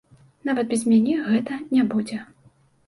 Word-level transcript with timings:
Нават 0.49 0.65
без 0.71 0.81
мяне 0.93 1.21
гэта 1.29 1.61
не 1.77 1.89
будзе. 1.95 2.23